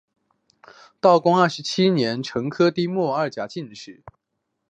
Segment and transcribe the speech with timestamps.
[0.99, 4.01] 道光二十七年成丁未科二甲进士。